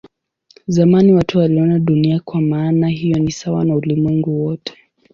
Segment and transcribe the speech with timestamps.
[0.67, 4.77] Zamani watu waliona Dunia kwa maana hiyo ni sawa na ulimwengu wote.